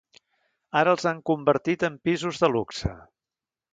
Ara 0.79 0.95
els 0.95 1.05
han 1.11 1.21
convertit 1.31 1.85
en 1.91 1.99
pisos 2.09 2.41
de 2.45 2.51
luxe. 2.55 2.95